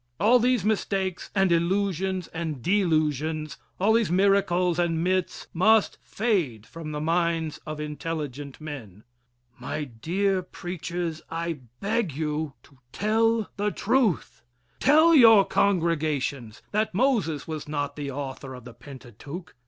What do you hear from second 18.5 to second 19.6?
of the Pentateuch.